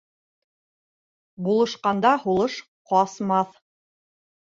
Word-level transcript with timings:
Булышҡанда 1.49 2.17
һулыш 2.27 2.59
ҡасмаҫ. 2.93 3.57